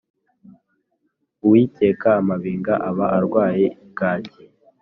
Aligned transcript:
•uwikeka 1.45 2.07
amabinga 2.21 2.73
aba 2.89 3.05
arwaye 3.17 3.67
bwaki 3.91 4.41